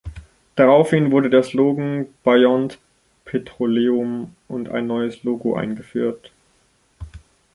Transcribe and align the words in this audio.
Daraufhin 0.55 1.11
wurde 1.11 1.29
der 1.29 1.43
Slogan 1.43 2.07
„Beyond 2.23 2.79
Petroleum“ 3.23 4.35
und 4.47 4.67
ein 4.67 4.87
neues 4.87 5.21
Logo 5.21 5.55
eingeführt. 5.55 6.31